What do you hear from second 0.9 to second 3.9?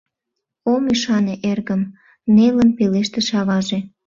ӱшане, эргым,— нелын пелештыш аваже.